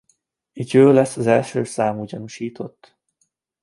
[0.53, 2.97] Így ő lesz az elsőszámú gyanúsított.